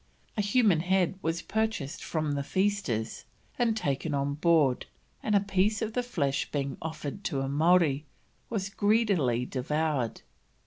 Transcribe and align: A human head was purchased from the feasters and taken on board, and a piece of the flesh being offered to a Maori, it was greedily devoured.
A 0.35 0.41
human 0.41 0.79
head 0.79 1.13
was 1.21 1.43
purchased 1.43 2.03
from 2.03 2.31
the 2.31 2.41
feasters 2.41 3.25
and 3.59 3.77
taken 3.77 4.15
on 4.15 4.33
board, 4.33 4.87
and 5.21 5.35
a 5.35 5.39
piece 5.39 5.79
of 5.79 5.93
the 5.93 6.01
flesh 6.01 6.49
being 6.51 6.75
offered 6.81 7.23
to 7.25 7.41
a 7.41 7.47
Maori, 7.47 7.97
it 7.97 8.03
was 8.49 8.69
greedily 8.71 9.45
devoured. 9.45 10.23